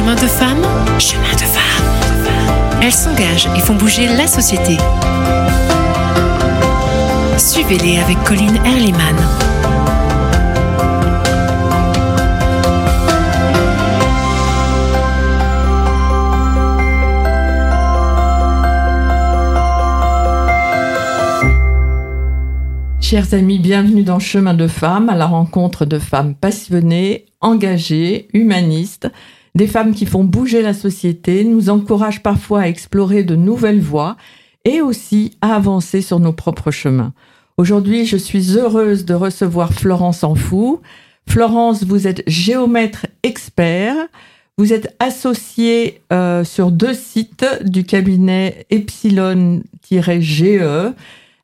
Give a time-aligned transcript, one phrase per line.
[0.00, 0.62] chemin de femme,
[0.98, 2.80] chemin de femme.
[2.82, 4.78] Elles s'engagent et font bouger la société.
[7.36, 9.16] Suivez-les avec Colline Erliman.
[23.02, 29.10] Chers amis, bienvenue dans Chemin de femmes, à la rencontre de femmes passionnées, engagées, humanistes,
[29.54, 34.16] des femmes qui font bouger la société, nous encouragent parfois à explorer de nouvelles voies
[34.64, 37.12] et aussi à avancer sur nos propres chemins.
[37.56, 40.80] Aujourd'hui, je suis heureuse de recevoir Florence Enfou.
[41.28, 43.96] Florence, vous êtes géomètre expert.
[44.56, 49.62] Vous êtes associée euh, sur deux sites du cabinet Epsilon-GE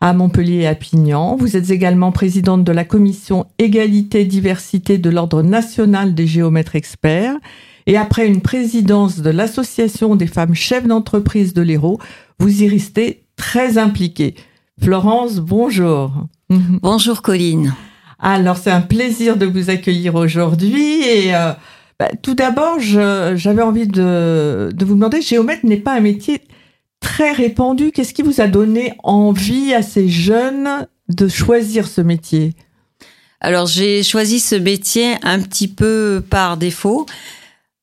[0.01, 1.37] à Montpellier et à Pignan.
[1.37, 7.37] Vous êtes également présidente de la commission égalité-diversité de l'Ordre national des géomètres experts.
[7.86, 12.01] Et après une présidence de l'Association des femmes chefs d'entreprise de l'Hérault,
[12.38, 14.34] vous y restez très impliquée.
[14.82, 16.12] Florence, bonjour.
[16.48, 17.74] Bonjour Colline.
[18.18, 21.52] Alors c'est un plaisir de vous accueillir aujourd'hui et euh,
[21.98, 26.40] bah, tout d'abord j'avais envie de, de vous demander, géomètre n'est pas un métier
[27.00, 27.93] très répandu.
[27.93, 32.54] Qu'est-ce qui vous a donné envie à ces jeunes de choisir ce métier?
[33.40, 37.06] Alors j'ai choisi ce métier un petit peu par défaut.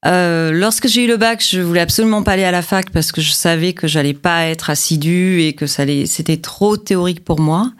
[0.05, 3.11] Euh, lorsque j'ai eu le bac, je voulais absolument pas aller à la fac parce
[3.11, 7.23] que je savais que j'allais pas être assidue et que ça allait, c'était trop théorique
[7.23, 7.71] pour moi.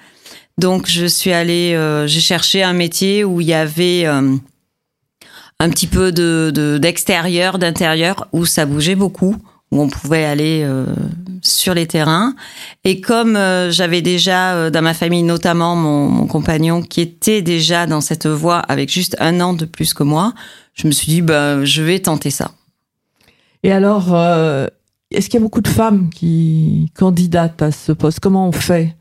[0.58, 4.36] Donc je suis allée, euh, j'ai cherché un métier où il y avait euh,
[5.60, 9.36] un petit peu de d'extérieur, d'intérieur, où ça bougeait beaucoup
[9.74, 10.86] où on pouvait aller euh,
[11.42, 12.36] sur les terrains.
[12.84, 18.02] Et comme euh, j'avais déjà dans ma famille, notamment mon, compagnon, qui était déjà dans
[18.02, 20.34] cette voie avec juste un an de plus que moi,
[20.74, 22.52] je me suis dit, ben, je vais tenter ça.
[23.64, 24.16] Et alors,
[25.12, 28.20] est-ce qu'il y a beaucoup de femmes qui candidatent à ce poste?
[28.20, 28.96] Comment on fait?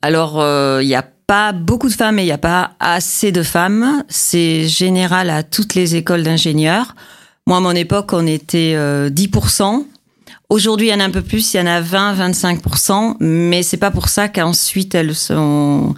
[0.00, 0.42] Alors,
[0.80, 4.04] il n'y a pas beaucoup de femmes et il n'y a pas assez de femmes.
[4.08, 6.94] C'est général à toutes les écoles d'ingénieurs.
[7.46, 9.62] Moi, à mon époque, on était 10%.
[9.62, 9.78] Euh,
[10.48, 13.62] Aujourd'hui, il y en a un peu plus, il y en a 20, 25%, mais
[13.62, 15.94] c'est pas pour ça qu'ensuite elles sont,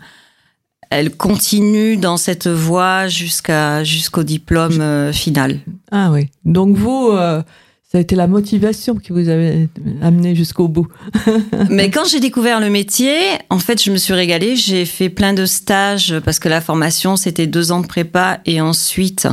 [0.91, 5.61] elles continuent dans cette voie jusqu'à jusqu'au diplôme euh, final.
[5.91, 6.29] Ah oui.
[6.45, 7.43] Donc vous, euh,
[7.91, 9.69] ça a été la motivation qui vous avait
[10.03, 10.89] amené jusqu'au bout.
[11.71, 13.17] mais quand j'ai découvert le métier,
[13.51, 14.57] en fait, je me suis régalée.
[14.57, 18.61] J'ai fait plein de stages parce que la formation c'était deux ans de prépa et
[18.61, 19.29] ensuite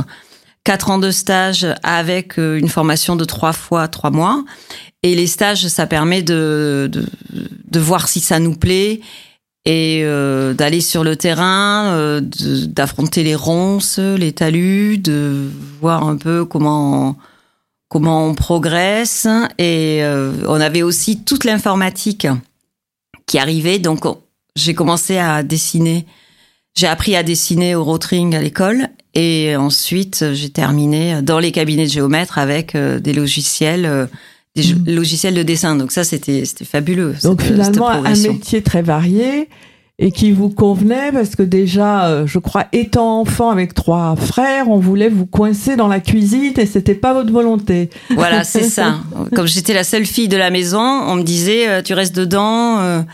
[0.64, 4.44] quatre ans de stage avec euh, une formation de trois fois trois mois.
[5.02, 9.00] Et les stages, ça permet de, de, de voir si ça nous plaît
[9.64, 15.50] et euh, d'aller sur le terrain, euh, d'affronter les ronces, les talus, de
[15.80, 17.16] voir un peu comment
[17.88, 19.26] comment on progresse.
[19.58, 20.02] Et
[20.48, 22.26] on avait aussi toute l'informatique
[23.26, 24.04] qui arrivait, donc
[24.56, 26.06] j'ai commencé à dessiner.
[26.74, 31.84] J'ai appris à dessiner au rotring à l'école et ensuite, j'ai terminé dans les cabinets
[31.84, 34.06] de géomètres avec euh, des logiciels, euh,
[34.54, 34.94] des mhm.
[34.94, 35.76] logiciels de dessin.
[35.76, 37.14] Donc ça, c'était c'était fabuleux.
[37.22, 39.48] Donc finalement, un métier très varié
[39.98, 44.68] et qui vous convenait parce que déjà, euh, je crois, étant enfant avec trois frères,
[44.68, 47.90] on voulait vous coincer dans la cuisine et c'était pas votre volonté.
[48.10, 49.00] Voilà, c'est ça.
[49.34, 53.04] Comme j'étais la seule fille de la maison, on me disait, tu restes dedans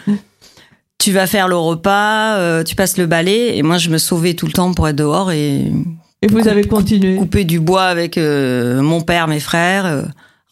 [0.99, 4.35] tu vas faire le repas, euh, tu passes le balai, et moi je me sauvais
[4.35, 5.73] tout le temps pour être dehors et.
[6.21, 7.15] Et vous avez continué.
[7.15, 10.03] Couper du bois avec euh, mon père, mes frères, euh,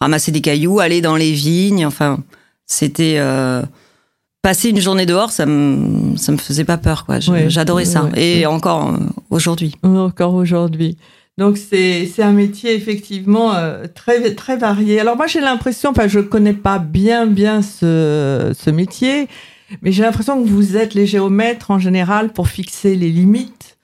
[0.00, 2.18] ramasser des cailloux, aller dans les vignes, enfin,
[2.66, 3.20] c'était
[4.42, 7.18] passer une journée dehors, ça me ça me faisait pas peur quoi.
[7.20, 8.94] J'adorais ça et encore
[9.30, 9.74] aujourd'hui.
[9.82, 10.96] Encore aujourd'hui.
[11.38, 13.54] Donc c'est c'est un métier effectivement
[13.94, 15.00] très très varié.
[15.00, 19.28] Alors moi j'ai l'impression, enfin je connais pas bien bien ce ce métier.
[19.82, 23.75] Mais j'ai l'impression que vous êtes les géomètres en général pour fixer les limites,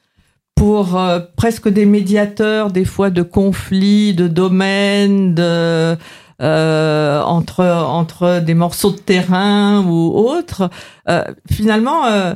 [0.62, 5.96] pour euh, presque des médiateurs, des fois de conflits, de domaines, de,
[6.40, 10.70] euh, entre, entre des morceaux de terrain ou autres.
[11.08, 12.34] Euh, finalement, euh,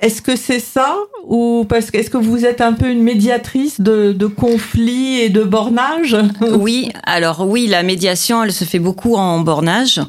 [0.00, 0.94] est-ce que c'est ça
[1.26, 5.30] ou parce que est-ce que vous êtes un peu une médiatrice de, de conflits et
[5.30, 10.02] de bornage Oui, alors oui, la médiation, elle se fait beaucoup en bornage.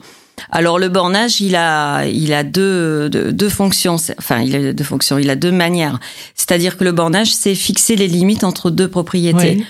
[0.52, 3.98] Alors le bornage, il a, il a deux, deux, fonctions.
[4.18, 5.18] Enfin, il a deux fonctions.
[5.18, 6.00] Il a deux manières.
[6.36, 9.64] C'est-à-dire que le bornage, c'est fixer les limites entre deux propriétés.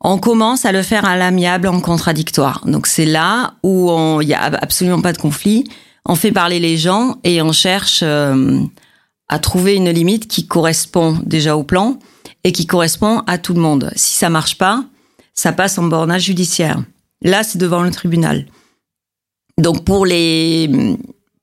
[0.00, 2.62] On commence à le faire à l'amiable, en contradictoire.
[2.66, 5.64] Donc c'est là où il y a absolument pas de conflit.
[6.04, 8.58] On fait parler les gens et on cherche euh,
[9.28, 11.98] à trouver une limite qui correspond déjà au plan
[12.42, 13.92] et qui correspond à tout le monde.
[13.94, 14.84] Si ça marche pas,
[15.34, 16.82] ça passe en bornage judiciaire.
[17.22, 18.46] Là, c'est devant le tribunal.
[19.58, 20.70] Donc pour les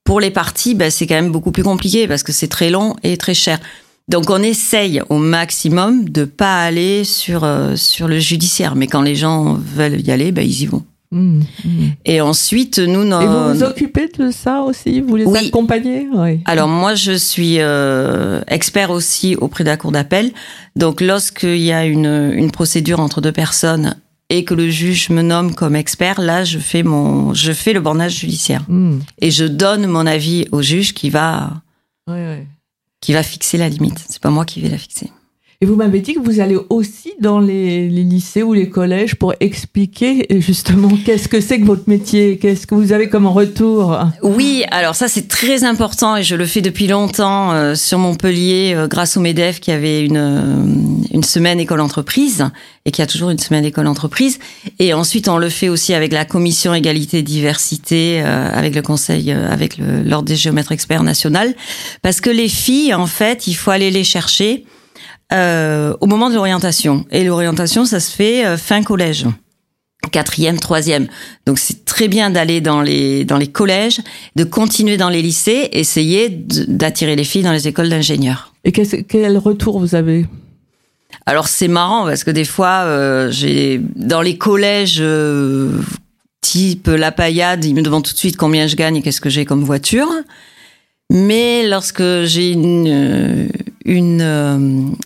[0.04, 2.96] pour les parties, ben, c'est quand même beaucoup plus compliqué parce que c'est très long
[3.02, 3.60] et très cher.
[4.08, 9.02] Donc on essaye au maximum de pas aller sur euh, sur le judiciaire, mais quand
[9.02, 10.84] les gens veulent y aller, ben, ils y vont.
[11.12, 11.70] Mmh, mmh.
[12.04, 15.00] Et ensuite, nous, Et vous vous occupez de ça aussi?
[15.00, 16.06] Vous les accompagnez?
[16.12, 16.40] Oui.
[16.44, 20.30] Alors moi, je suis euh, expert aussi auprès de la cour d'appel.
[20.76, 23.96] Donc lorsqu'il y a une, une procédure entre deux personnes
[24.30, 27.80] et que le juge me nomme comme expert, là, je fais mon, je fais le
[27.80, 29.00] bornage judiciaire mmh.
[29.20, 31.60] et je donne mon avis au juge qui va,
[32.06, 32.46] oui, oui.
[33.00, 34.02] qui va fixer la limite.
[34.08, 35.10] C'est pas moi qui vais la fixer.
[35.62, 39.34] Et vous m'avez dit que vous allez aussi dans les, lycées ou les collèges pour
[39.40, 43.98] expliquer justement qu'est-ce que c'est que votre métier, qu'est-ce que vous avez comme retour?
[44.22, 48.72] Oui, alors ça c'est très important et je le fais depuis longtemps euh, sur Montpellier
[48.74, 50.64] euh, grâce au MEDEF qui avait une, euh,
[51.12, 52.46] une semaine école entreprise
[52.86, 54.38] et qui a toujours une semaine école entreprise.
[54.78, 59.76] Et ensuite on le fait aussi avec la commission égalité diversité, avec le conseil, avec
[59.76, 61.54] l'ordre des géomètres experts national,
[62.00, 64.64] parce que les filles en fait il faut aller les chercher
[65.32, 67.04] euh, au moment de l'orientation.
[67.10, 69.26] Et l'orientation, ça se fait euh, fin collège
[70.10, 71.08] quatrième, troisième.
[71.46, 74.00] Donc c'est très bien d'aller dans les dans les collèges,
[74.36, 78.54] de continuer dans les lycées, essayer d'attirer les filles dans les écoles d'ingénieurs.
[78.64, 80.26] Et quel retour vous avez?
[81.26, 85.80] Alors c'est marrant parce que des fois euh, j'ai dans les collèges euh,
[86.40, 89.30] type la paillade, ils me demandent tout de suite combien je gagne et qu'est-ce que
[89.30, 90.08] j'ai comme voiture.
[91.10, 93.50] Mais lorsque j'ai une
[93.84, 94.96] une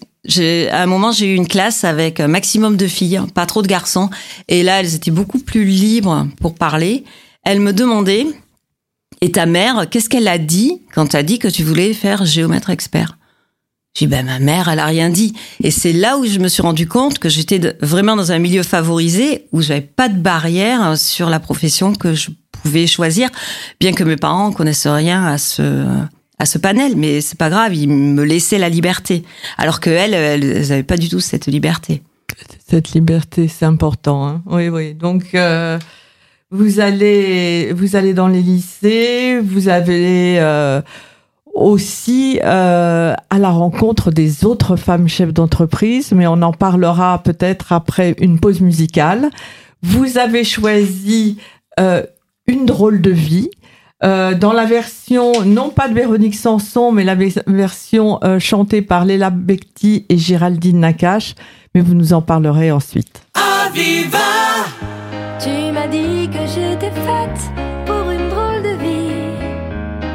[0.71, 3.67] à un moment, j'ai eu une classe avec un maximum de filles, pas trop de
[3.67, 4.11] garçons.
[4.49, 7.05] Et là, elles étaient beaucoup plus libres pour parler.
[7.45, 8.27] Elles me demandaient,
[9.21, 12.25] et ta mère, qu'est-ce qu'elle a dit quand tu as dit que tu voulais faire
[12.25, 13.19] géomètre expert?
[13.97, 15.35] J'ai dit, ben, ma mère, elle a rien dit.
[15.63, 18.65] Et c'est là où je me suis rendu compte que j'étais vraiment dans un milieu
[18.65, 23.31] favorisé, où j'avais pas de barrière sur la profession que je pouvais choisir,
[23.79, 25.85] bien que mes parents connaissent rien à ce,
[26.39, 29.25] à ce panel, mais c'est pas grave, ils me laissaient la liberté.
[29.57, 32.03] Alors que elles, n'avaient pas du tout cette liberté.
[32.67, 34.27] Cette liberté, c'est important.
[34.27, 34.95] Hein oui, oui.
[34.95, 35.79] Donc, euh,
[36.51, 40.83] vous allez, vous allez dans les lycées, vous avez euh,
[41.55, 47.73] aussi euh, à la rencontre des autres femmes chefs d'entreprise, mais on en parlera peut-être
[47.73, 49.31] après une pause musicale.
[49.83, 51.39] Vous avez choisi
[52.47, 53.51] une drôle de vie.
[54.05, 59.07] Euh, dans la version, non pas de Véronique Sanson, mais la version euh, chantée par
[59.07, 61.35] Léla Becti et Géraldine Nakache,
[61.75, 63.23] mais vous nous en parlerez ensuite.
[63.35, 64.19] Aviva
[65.39, 67.41] Tu m'as dit que j'étais faite
[67.87, 69.15] pour une drôle de vie.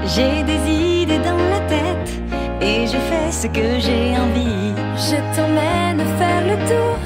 [0.05, 2.21] J'ai des idées dans la tête
[2.61, 4.73] et je fais ce que j'ai envie.
[4.97, 6.97] Je t'emmène faire le tour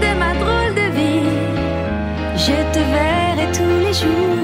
[0.00, 1.28] de ma drôle de vie.
[2.34, 4.39] Je te verrai tous les jours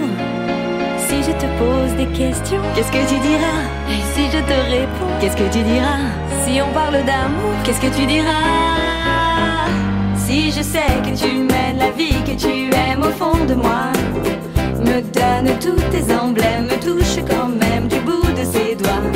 [1.39, 3.63] te pose des questions, qu'est-ce que tu diras?
[3.91, 6.05] Et si je te réponds, qu'est-ce que tu diras?
[6.45, 9.67] Si on parle d'amour, qu'est-ce que tu diras?
[10.17, 13.93] Si je sais que tu mènes la vie que tu aimes au fond de moi,
[14.81, 19.07] me donne tous tes emblèmes, me touche quand même du bout de ses doigts.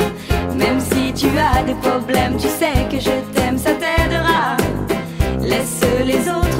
[0.55, 4.57] Même si tu as des problèmes, tu sais que je t'aime, ça t'aidera.
[5.41, 6.50] Laisse les autres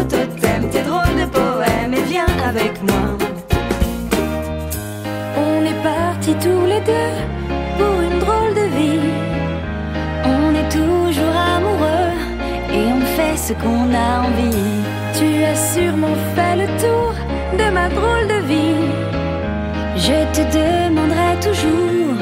[7.77, 9.09] pour une drôle de vie.
[10.25, 12.13] On est toujours amoureux
[12.71, 14.69] et on fait ce qu'on a envie.
[15.17, 17.13] Tu as sûrement fait le tour
[17.59, 18.87] de ma drôle de vie.
[19.95, 22.17] Je te demanderai toujours.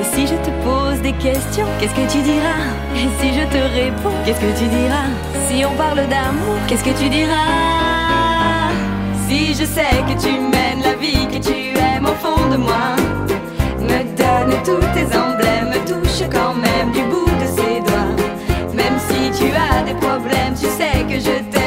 [0.00, 2.64] Et si je te pose des questions, qu'est-ce que tu diras?
[2.96, 5.10] Et si je te réponds, qu'est-ce que tu diras?
[5.46, 7.34] Si on parle d'amour, qu'est-ce que tu diras?
[9.28, 12.96] Si je sais que tu mènes la vie que tu aimes au fond de moi
[14.64, 18.14] tous tes emblèmes, touche quand même du bout de ses doigts.
[18.74, 21.63] Même si tu as des problèmes, tu sais que je t'aime,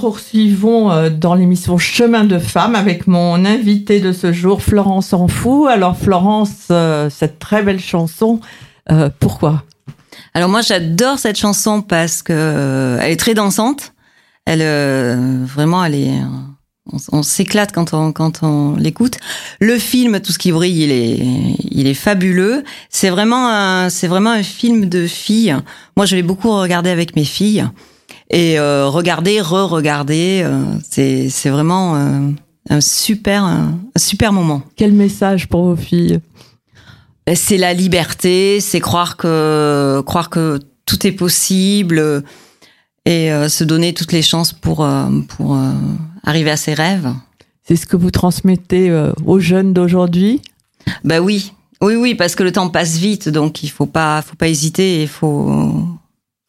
[0.00, 5.66] poursuivons euh, dans l'émission Chemin de femme avec mon invité de ce jour, Florence Enfou.
[5.66, 8.40] Alors Florence, euh, cette très belle chanson,
[8.90, 9.62] euh, pourquoi?
[10.32, 13.92] Alors moi j'adore cette chanson parce que elle est très dansante.
[14.46, 14.62] Elle
[15.44, 16.18] vraiment elle est
[17.12, 19.18] on, s'éclate quand on quand on l'écoute.
[19.60, 22.64] Le film, tout ce qui brille, il est il est fabuleux.
[22.88, 25.56] C'est vraiment c'est vraiment un film de filles.
[25.96, 27.66] Moi, je l'ai beaucoup regardé avec mes filles
[28.30, 32.30] et euh, regarder, re-regarder, euh, c'est c'est vraiment euh,
[32.68, 34.62] un super un, super moment.
[34.76, 36.20] Quel message pour vos filles?
[37.26, 42.22] Ben, C'est la liberté, c'est croire que croire que tout est possible
[43.04, 44.88] et se donner toutes les chances pour
[45.28, 45.58] pour
[46.24, 47.12] arriver à ses rêves.
[47.62, 48.92] C'est ce que vous transmettez
[49.24, 50.42] aux jeunes d'aujourd'hui?
[51.04, 54.36] Ben oui, oui, oui, parce que le temps passe vite, donc il faut pas, faut
[54.36, 55.86] pas hésiter, il faut,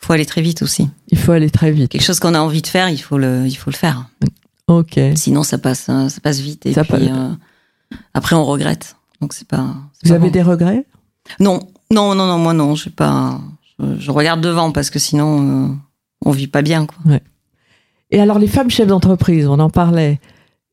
[0.03, 0.89] faut aller très vite aussi.
[1.09, 1.91] Il faut aller très vite.
[1.91, 4.09] Quelque chose qu'on a envie de faire, il faut le, il faut le faire.
[4.67, 4.99] Ok.
[5.15, 7.29] Sinon, ça passe, ça passe vite et puis euh,
[8.13, 8.95] après on regrette.
[9.21, 9.75] Donc c'est pas.
[10.03, 10.85] Vous avez des regrets?
[11.39, 11.59] Non,
[11.91, 13.39] non, non, non, moi non, je pas.
[13.79, 15.67] Je, regarde devant parce que sinon euh,
[16.25, 16.97] on vit pas bien, quoi.
[17.05, 17.21] Ouais.
[18.11, 20.19] Et alors les femmes chefs d'entreprise, on en parlait.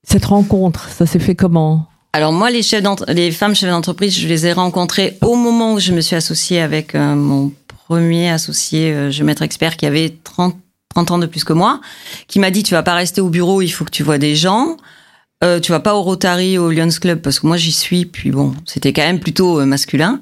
[0.05, 1.87] Cette rencontre, ça s'est fait comment?
[2.13, 5.79] Alors moi, les chefs les femmes chefs d'entreprise, je les ai rencontrées au moment où
[5.79, 7.53] je me suis associée avec euh, mon
[7.89, 10.57] premier associé euh, géomètre expert qui avait 30,
[10.95, 11.81] 30 ans de plus que moi,
[12.27, 14.37] qui m'a dit tu vas pas rester au bureau, il faut que tu vois des
[14.37, 14.77] gens.
[15.45, 18.07] Euh, tu vas pas au Rotary, au Lions Club, parce que moi j'y suis.
[18.07, 20.21] Puis bon, c'était quand même plutôt euh, masculin.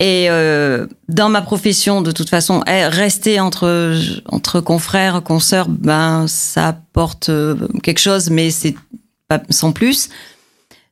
[0.00, 3.94] Et euh, dans ma profession, de toute façon, eh, rester entre
[4.26, 7.30] entre confrères, consoeurs, ben ça apporte
[7.84, 8.74] quelque chose, mais c'est
[9.28, 10.08] pas sans plus.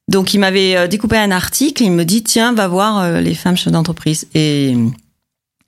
[0.06, 3.72] Donc il m'avait découpé un article, il me dit tiens, va voir les femmes chefs
[3.72, 4.28] d'entreprise.
[4.34, 4.76] Et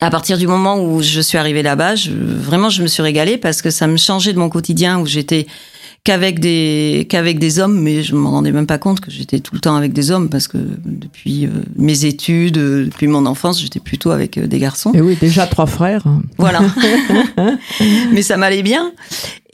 [0.02, 3.38] à partir du moment où je suis arrivée là-bas, je, vraiment, je me suis régalée
[3.38, 5.46] parce que ça me changeait de mon quotidien où j'étais
[6.02, 9.54] qu'avec des qu'avavec des hommes, mais je me rendais même pas compte que j'étais tout
[9.54, 13.60] le temps avec des hommes parce que depuis euh, mes études, euh, depuis mon enfance,
[13.60, 14.90] j'étais plutôt avec euh, des garçons.
[14.92, 16.02] Et oui, déjà trois frères.
[16.36, 16.62] Voilà.
[18.12, 18.90] mais ça m'allait bien.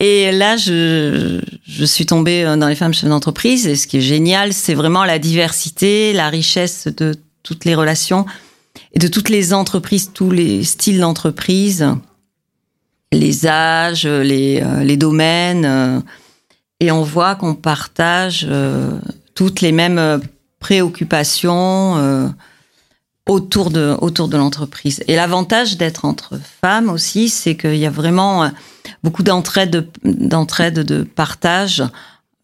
[0.01, 3.67] Et là, je, je suis tombée dans les femmes chefs d'entreprise.
[3.67, 8.25] Et ce qui est génial, c'est vraiment la diversité, la richesse de toutes les relations
[8.93, 11.87] et de toutes les entreprises, tous les styles d'entreprise,
[13.13, 15.65] les âges, les, euh, les domaines.
[15.65, 16.01] Euh,
[16.81, 18.99] et on voit qu'on partage euh,
[19.35, 20.21] toutes les mêmes
[20.61, 22.33] préoccupations
[23.29, 25.03] autour de, autour de l'entreprise.
[25.07, 28.51] Et l'avantage d'être entre femmes aussi, c'est qu'il y a vraiment
[29.05, 31.85] beaucoup d'entraide, d'entraide, de partage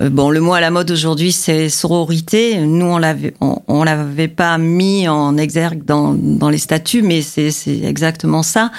[0.00, 2.58] bon, le mot à la mode aujourd'hui, c'est sororité.
[2.60, 7.50] Nous, on l'avait, on, l'avait pas mis en exergue dans, dans les statuts, mais c'est,
[7.50, 8.70] c'est exactement ça.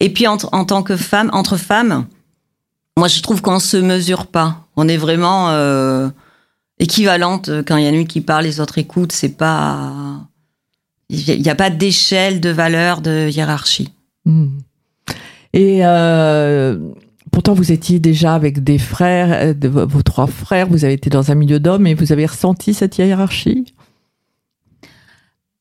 [0.00, 2.06] Et puis, en, en tant que femme, entre femmes,
[2.96, 4.66] moi, je trouve qu'on se mesure pas.
[4.76, 6.08] On est vraiment euh,
[6.78, 7.50] équivalente.
[7.66, 9.12] Quand il y a une qui parle, les autres écoutent.
[9.12, 10.20] C'est pas,
[11.08, 13.92] il n'y a, pas d'échelle de valeur, de hiérarchie.
[14.26, 14.48] Hmm.
[15.52, 16.78] Et euh,
[17.30, 21.30] pourtant vous étiez déjà avec des frères, euh, vos trois frères, vous avez été dans
[21.30, 23.74] un milieu d'hommes et vous avez ressenti cette hiérarchie?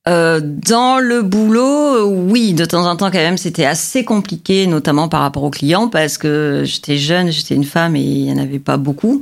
[0.07, 5.07] Euh, dans le boulot, oui, de temps en temps quand même, c'était assez compliqué, notamment
[5.07, 8.37] par rapport aux clients, parce que j'étais jeune, j'étais une femme et il n'y en
[8.37, 9.21] avait pas beaucoup.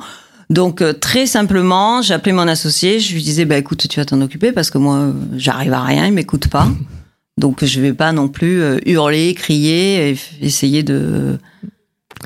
[0.49, 4.21] Donc euh, très simplement, j'appelais mon associé, je lui disais bah écoute, tu vas t'en
[4.21, 6.67] occuper parce que moi j'arrive à rien, il m'écoute pas.
[7.37, 11.37] Donc je vais pas non plus hurler, crier, et essayer de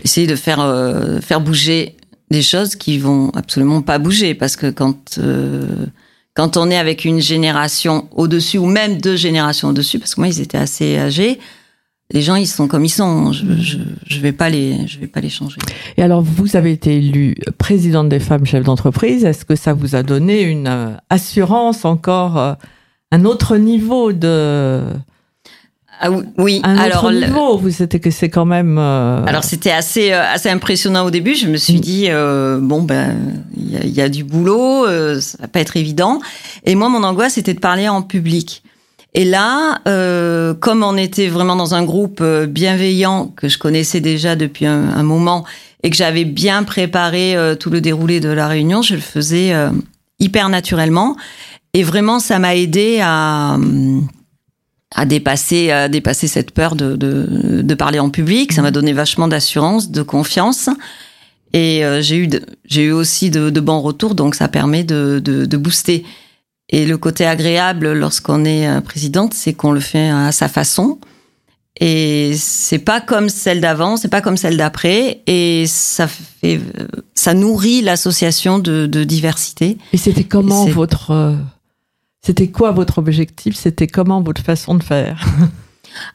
[0.03, 1.95] essayer de faire euh, faire bouger
[2.29, 4.33] des choses qui vont absolument pas bouger.
[4.33, 5.85] Parce que quand euh,
[6.33, 10.27] quand on est avec une génération au-dessus ou même deux générations au-dessus parce que moi
[10.29, 11.39] ils étaient assez âgés
[12.11, 13.31] les gens ils sont comme ils sont.
[13.31, 15.57] Je, je, je vais pas les je vais pas les changer.
[15.97, 19.23] Et alors vous avez été élue présidente des femmes chefs d'entreprise.
[19.23, 22.57] Est-ce que ça vous a donné une euh, assurance encore
[23.11, 24.83] un autre niveau de
[26.03, 28.79] ah oui, un alors autre niveau, c'était que c'est quand même.
[28.79, 31.35] Euh, alors c'était assez euh, assez impressionnant au début.
[31.35, 31.79] Je me suis mm.
[31.79, 33.15] dit euh, bon ben
[33.55, 36.19] il y, y a, du boulot, euh, ça va pas être évident.
[36.65, 38.63] Et moi mon angoisse c'était de parler en public.
[39.13, 39.81] Et là,
[40.61, 45.03] comme on était vraiment dans un groupe bienveillant que je connaissais déjà depuis un, un
[45.03, 45.43] moment
[45.83, 49.53] et que j'avais bien préparé tout le déroulé de la réunion, je le faisais
[50.19, 51.17] hyper naturellement.
[51.73, 53.57] Et vraiment, ça m'a aidé à
[54.93, 58.51] à dépasser à dépasser cette peur de, de, de parler en public.
[58.51, 60.69] Ça m'a donné vachement d'assurance, de confiance.
[61.53, 62.29] Et euh, j'ai eu
[62.65, 66.05] j'ai eu aussi de, de, bons retours, donc ça permet de, de, de booster.
[66.69, 70.99] Et le côté agréable lorsqu'on est euh, présidente, c'est qu'on le fait à sa façon
[71.79, 76.61] Et c'est pas comme celle d'avant, c'est pas comme celle d'après, et ça fait,
[77.15, 79.77] ça nourrit l'association de, de diversité.
[79.91, 81.35] Et c'était comment votre, euh,
[82.23, 83.55] c'était quoi votre objectif?
[83.55, 85.25] C'était comment votre façon de faire?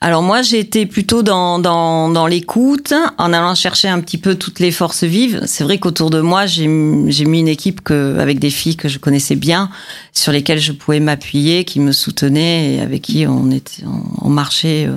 [0.00, 4.70] Alors moi, été plutôt dans, dans, l'écoute, en allant chercher un petit peu toutes les
[4.70, 5.42] forces vives.
[5.46, 8.98] C'est vrai qu'autour de moi, j'ai mis une équipe que, avec des filles que je
[8.98, 9.70] connaissais bien,
[10.12, 13.84] sur lesquelles je pouvais m'appuyer, qui me soutenaient et avec qui on, était,
[14.22, 14.96] on, marchait euh,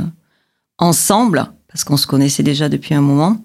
[0.78, 3.42] ensemble, parce qu'on se connaissait déjà depuis un moment.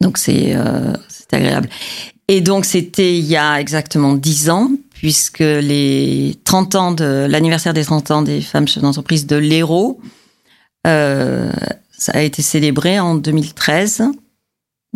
[0.00, 1.68] Donc c'est euh, c'est agréable.
[2.28, 7.74] Et donc c'était il y a exactement dix ans, puisque les 30 ans de l'anniversaire
[7.74, 10.00] des 30 ans des femmes chefs d'entreprise de l'Hérault,
[10.86, 11.52] euh,
[12.08, 14.02] a été célébré en 2013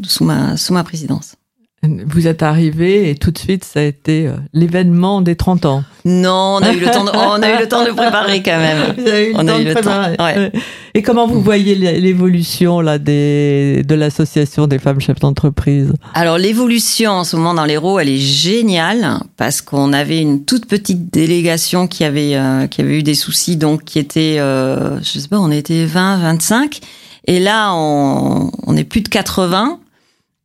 [0.02, 1.37] sous ma sous ma présidence.
[1.84, 5.84] Vous êtes arrivé et tout de suite, ça a été euh, l'événement des 30 ans.
[6.04, 8.58] Non, on a eu le temps de, on a eu le temps de préparer quand
[8.58, 8.94] même.
[8.98, 10.16] Vous avez eu le On a temps eu de le temps, préparer.
[10.18, 10.38] ouais.
[10.38, 10.52] Ouais.
[10.94, 15.92] Et comment vous voyez l'é- l'évolution là des de l'association des femmes chefs d'entreprise?
[16.14, 20.66] Alors l'évolution en ce moment dans l'Hérault, elle est géniale parce qu'on avait une toute
[20.66, 25.20] petite délégation qui avait euh, qui avait eu des soucis donc qui était euh, je
[25.20, 26.80] sais pas, on était 20 25
[27.28, 29.78] et là on on est plus de 80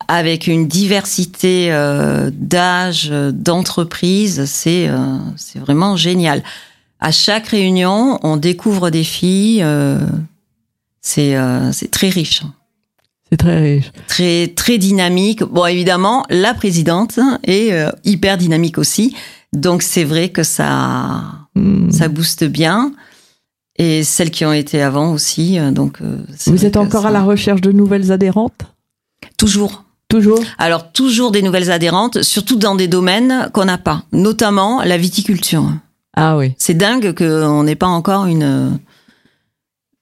[0.08, 6.42] avec une diversité euh, d'âge, euh, d'entreprise, c'est euh, c'est vraiment génial.
[7.00, 9.98] À chaque réunion, on découvre des filles, euh,
[11.00, 11.36] c'est
[11.72, 12.42] c'est très riche
[13.30, 13.92] C'est très riche.
[14.06, 15.42] très très dynamique.
[15.42, 17.72] Bon, évidemment, la présidente est
[18.04, 19.14] hyper dynamique aussi.
[19.52, 21.22] Donc c'est vrai que ça
[21.56, 21.88] Hmm.
[21.92, 22.92] ça booste bien.
[23.76, 25.58] Et celles qui ont été avant aussi.
[25.72, 25.98] Donc
[26.46, 28.62] Vous êtes encore ça- à la recherche de nouvelles adhérentes?
[29.36, 29.83] Toujours.
[30.08, 34.96] Toujours Alors toujours des nouvelles adhérentes, surtout dans des domaines qu'on n'a pas, notamment la
[34.96, 35.64] viticulture.
[36.16, 36.54] Ah oui.
[36.58, 38.78] C'est dingue qu'on n'ait pas encore une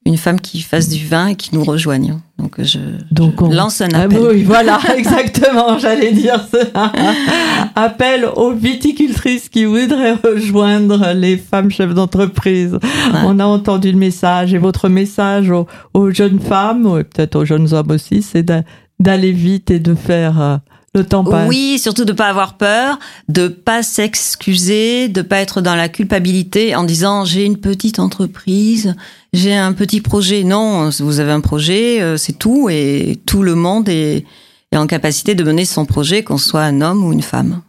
[0.05, 2.19] une femme qui fasse du vin et qui nous rejoigne.
[2.37, 2.81] Donc je,
[3.13, 4.19] Donc je on- lance un Ah appel.
[4.19, 6.91] oui, voilà, exactement, j'allais dire ça.
[7.77, 12.79] Appel aux viticultrices qui voudraient rejoindre les femmes chefs d'entreprise.
[13.25, 17.45] On a entendu le message et votre message aux, aux jeunes femmes, ou peut-être aux
[17.45, 18.65] jeunes hommes aussi, c'est d'a-
[19.01, 20.57] d'aller vite et de faire euh,
[20.95, 21.49] le temps passe.
[21.49, 26.77] Oui, surtout de pas avoir peur, de pas s'excuser, de pas être dans la culpabilité
[26.77, 28.95] en disant j'ai une petite entreprise,
[29.33, 30.45] j'ai un petit projet.
[30.45, 34.27] Non, vous avez un projet, euh, c'est tout et tout le monde est,
[34.71, 37.63] est en capacité de mener son projet, qu'on soit un homme ou une femme.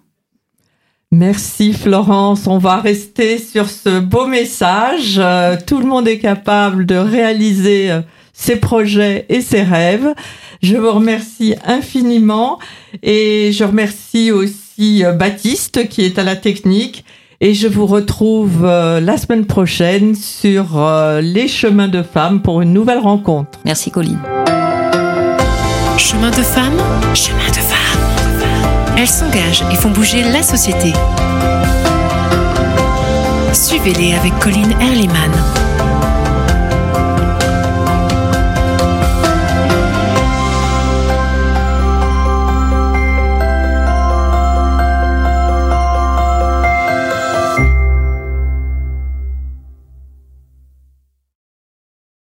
[1.11, 5.15] Merci Florence, on va rester sur ce beau message.
[5.17, 8.01] Euh, tout le monde est capable de réaliser
[8.33, 10.13] ses projets et ses rêves.
[10.61, 12.59] Je vous remercie infiniment
[13.01, 17.05] et je remercie aussi euh, Baptiste qui est à la technique
[17.39, 22.61] et je vous retrouve euh, la semaine prochaine sur euh, les chemins de femmes pour
[22.61, 23.59] une nouvelle rencontre.
[23.65, 24.19] Merci Colline.
[25.97, 26.77] Chemin de femmes,
[27.13, 28.95] chemin de femmes.
[28.97, 30.93] Elles s'engagent et font bouger la société.
[33.51, 35.62] Suivez-les avec Colline Erliman.